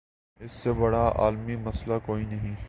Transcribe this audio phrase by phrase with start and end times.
[0.39, 2.55] اس سے بڑا عالمی مسئلہ کوئی نہیں۔